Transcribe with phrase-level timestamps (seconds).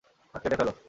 [0.33, 0.73] হাত কেটে ফেলো।